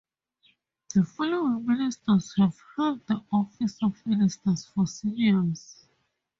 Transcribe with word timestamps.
The 0.95 1.03
following 1.05 1.63
ministers 1.63 2.33
have 2.39 2.57
held 2.75 3.05
the 3.05 3.21
office 3.31 3.77
of 3.83 4.03
Minister 4.03 4.55
for 4.73 4.87
Seniors. 4.87 5.85